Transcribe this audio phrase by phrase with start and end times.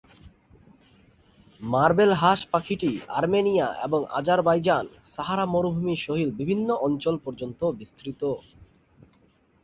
[1.61, 8.21] Marble হাঁস পাখিটি Armenia এবং আজারবাইজান, সাহারা মরুভূমি, সহিল বিভিন্ন অঞ্চল পর্যন্ত বিস্তৃত।